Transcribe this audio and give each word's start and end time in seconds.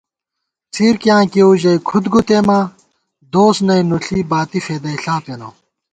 څِر 0.73 0.93
کیاں 1.01 1.23
کېئیؤژَئی 1.31 1.77
کھُد 1.87 2.05
گُتېماں، 2.13 2.63
دوس 3.31 3.57
نئ 3.67 3.81
نُݪی، 3.89 4.19
باتی 4.29 4.59
فېدَئیݪا 4.65 5.15
پېنہ 5.23 5.49